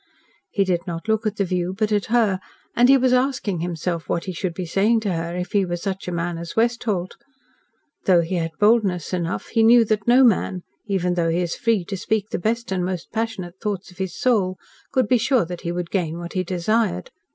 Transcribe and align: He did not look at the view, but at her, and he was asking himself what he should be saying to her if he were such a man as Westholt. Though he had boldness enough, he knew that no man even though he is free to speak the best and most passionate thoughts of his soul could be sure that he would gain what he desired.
He 0.49 0.63
did 0.63 0.87
not 0.87 1.07
look 1.07 1.27
at 1.27 1.35
the 1.35 1.45
view, 1.45 1.75
but 1.77 1.91
at 1.91 2.05
her, 2.05 2.39
and 2.75 2.89
he 2.89 2.97
was 2.97 3.13
asking 3.13 3.59
himself 3.59 4.09
what 4.09 4.23
he 4.25 4.33
should 4.33 4.55
be 4.55 4.65
saying 4.65 5.01
to 5.01 5.13
her 5.13 5.35
if 5.35 5.51
he 5.51 5.63
were 5.63 5.77
such 5.77 6.07
a 6.07 6.11
man 6.11 6.39
as 6.39 6.55
Westholt. 6.55 7.17
Though 8.05 8.21
he 8.21 8.37
had 8.37 8.49
boldness 8.59 9.13
enough, 9.13 9.49
he 9.49 9.61
knew 9.61 9.85
that 9.85 10.07
no 10.07 10.23
man 10.23 10.63
even 10.87 11.13
though 11.13 11.29
he 11.29 11.41
is 11.41 11.55
free 11.55 11.85
to 11.85 11.95
speak 11.97 12.29
the 12.31 12.39
best 12.39 12.71
and 12.71 12.83
most 12.83 13.11
passionate 13.11 13.59
thoughts 13.61 13.91
of 13.91 13.99
his 13.99 14.17
soul 14.19 14.57
could 14.91 15.07
be 15.07 15.19
sure 15.19 15.45
that 15.45 15.61
he 15.61 15.71
would 15.71 15.91
gain 15.91 16.17
what 16.17 16.33
he 16.33 16.43
desired. 16.43 17.11